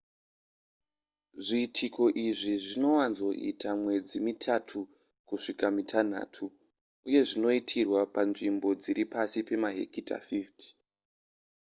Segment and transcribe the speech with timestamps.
[1.45, 4.77] zviitiko izvi zvinowanzoita mwedzi mitatu
[5.27, 6.43] kusvika kumitanhatu
[7.07, 10.67] uye zvinoitirwa panzvimbo dzisiri pasi pemahekita 50